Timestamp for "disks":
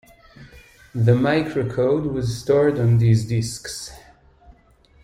3.27-3.91